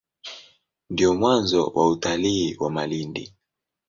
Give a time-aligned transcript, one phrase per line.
[0.89, 3.25] Ndio mwanzo wa utalii wa Malindi.